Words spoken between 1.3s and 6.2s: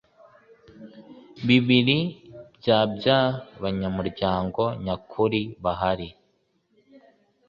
Bibiri bya by abanyamuryango nyakuri bahari